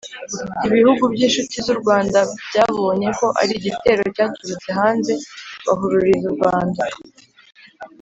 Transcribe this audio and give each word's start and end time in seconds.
ibihugu 0.67 1.03
by'inshuti 1.13 1.55
z'u 1.65 1.75
rwanda 1.81 2.19
byabonye 2.47 3.07
ko 3.19 3.27
ari 3.41 3.51
igitero 3.59 4.03
cyaturutse 4.15 4.69
hanze 4.79 5.13
bahururiza 5.65 6.25
u 6.31 6.35
rwanda 6.37 6.83